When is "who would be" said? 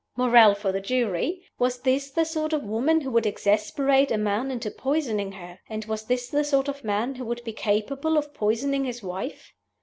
7.13-7.53